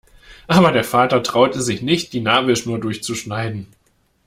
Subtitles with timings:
[0.47, 3.67] Aber der Vater traute sich nicht, die Nabelschnur durchzuschneiden.